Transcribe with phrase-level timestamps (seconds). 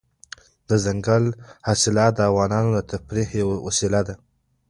[0.67, 1.25] دځنګل
[1.67, 4.15] حاصلات د افغانانو د تفریح یوه وسیله ده.